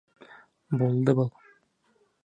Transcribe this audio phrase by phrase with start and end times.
[0.79, 1.33] Булды был!